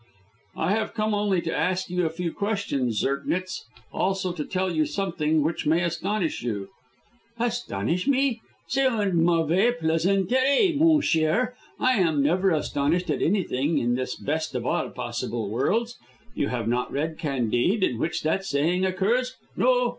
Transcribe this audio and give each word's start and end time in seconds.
"I 0.57 0.71
have 0.71 0.95
come 0.95 1.13
only 1.13 1.41
to 1.41 1.55
ask 1.55 1.91
you 1.91 2.07
a 2.07 2.09
few 2.09 2.31
questions, 2.33 2.99
Zirknitz; 3.03 3.65
also 3.93 4.31
to 4.33 4.43
tell 4.43 4.71
you 4.71 4.87
something 4.87 5.43
which 5.43 5.67
may 5.67 5.83
astonish 5.83 6.41
you." 6.41 6.69
"Astonish 7.37 8.07
me! 8.07 8.41
C'est 8.67 8.87
une 8.91 9.21
mauvaise 9.23 9.75
plaisanterie, 9.79 10.73
mon 10.75 11.01
cher. 11.01 11.55
I 11.79 11.99
am 11.99 12.23
never 12.23 12.49
astonished 12.49 13.11
at 13.11 13.21
anything 13.21 13.77
in 13.77 13.93
this 13.93 14.15
best 14.15 14.55
of 14.55 14.65
all 14.65 14.89
possible 14.89 15.51
worlds. 15.51 15.99
You 16.33 16.47
have 16.47 16.67
not 16.67 16.91
read 16.91 17.19
Candide, 17.19 17.83
in 17.83 17.99
which 17.99 18.23
that 18.23 18.43
saying 18.43 18.83
occurs? 18.83 19.35
No. 19.55 19.89